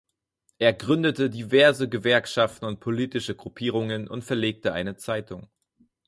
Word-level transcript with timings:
Er 0.57 0.73
gründete 0.73 1.29
diverse 1.29 1.87
Gewerkschaften 1.87 2.65
und 2.65 2.79
politische 2.79 3.35
Gruppierungen 3.35 4.07
und 4.07 4.23
verlegte 4.23 4.73
eine 4.73 4.95
Zeitung. 4.95 5.47